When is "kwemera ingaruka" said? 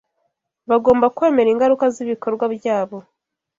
1.15-1.85